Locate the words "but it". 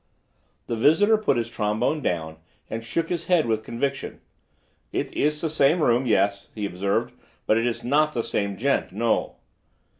7.45-7.67